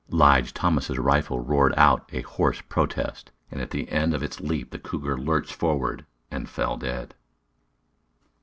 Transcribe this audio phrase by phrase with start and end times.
[0.09, 4.71] Lige Thomas's rifle roared out a hoarse protest, and at the end of its leap
[4.71, 7.13] the cougar lurched forward and fell dead.